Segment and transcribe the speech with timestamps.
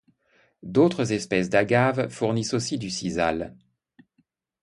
[0.63, 3.55] D'autres espèces d'agaves fournissent aussi du sisal.